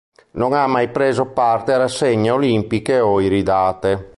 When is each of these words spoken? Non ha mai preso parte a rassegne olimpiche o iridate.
Non 0.31 0.53
ha 0.53 0.65
mai 0.65 0.89
preso 0.89 1.27
parte 1.27 1.73
a 1.73 1.77
rassegne 1.77 2.31
olimpiche 2.31 2.99
o 3.01 3.21
iridate. 3.21 4.09